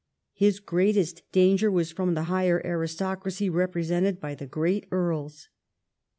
His 0.33 0.59
greatest 0.59 1.21
danger 1.31 1.69
was 1.69 1.91
from 1.91 2.15
the 2.15 2.23
higher 2.23 2.59
aristocracy 2.65 3.51
represented 3.51 4.19
by 4.19 4.33
the 4.33 4.47
great 4.47 4.87
earls. 4.89 5.47